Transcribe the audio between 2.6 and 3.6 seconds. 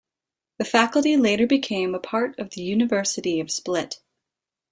University of